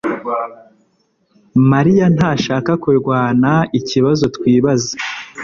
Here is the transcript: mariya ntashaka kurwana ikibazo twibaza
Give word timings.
mariya 1.71 2.05
ntashaka 2.15 2.71
kurwana 2.83 3.51
ikibazo 3.79 4.23
twibaza 4.35 4.91